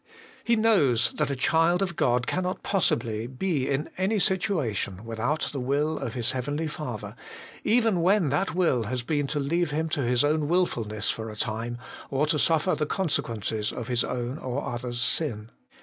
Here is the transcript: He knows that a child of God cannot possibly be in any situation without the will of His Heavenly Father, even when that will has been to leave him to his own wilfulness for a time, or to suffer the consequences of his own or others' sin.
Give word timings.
He 0.43 0.55
knows 0.55 1.11
that 1.17 1.29
a 1.29 1.35
child 1.35 1.83
of 1.83 1.95
God 1.95 2.25
cannot 2.25 2.63
possibly 2.63 3.27
be 3.27 3.69
in 3.69 3.87
any 3.97 4.17
situation 4.17 5.05
without 5.05 5.49
the 5.51 5.59
will 5.59 5.99
of 5.99 6.15
His 6.15 6.31
Heavenly 6.31 6.65
Father, 6.65 7.15
even 7.63 8.01
when 8.01 8.29
that 8.29 8.55
will 8.55 8.85
has 8.85 9.03
been 9.03 9.27
to 9.27 9.39
leave 9.39 9.69
him 9.69 9.89
to 9.89 10.01
his 10.01 10.23
own 10.23 10.47
wilfulness 10.47 11.11
for 11.11 11.29
a 11.29 11.35
time, 11.35 11.77
or 12.09 12.25
to 12.25 12.39
suffer 12.39 12.73
the 12.73 12.87
consequences 12.87 13.71
of 13.71 13.89
his 13.89 14.03
own 14.03 14.39
or 14.39 14.63
others' 14.69 14.99
sin. 14.99 15.51